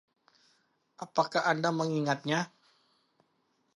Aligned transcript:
Apakah 1.05 1.41
anda 1.51 1.69
mengingatnya? 1.79 2.39